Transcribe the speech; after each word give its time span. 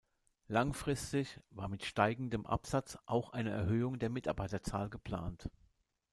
Langfristig 0.47 1.39
war 1.51 1.67
mit 1.67 1.85
steigendem 1.85 2.47
Absatz 2.47 2.97
auch 3.05 3.33
eine 3.33 3.51
Erhöhung 3.51 3.99
der 3.99 4.09
Mitarbeiterzahl 4.09 4.89
geplant. 4.89 5.51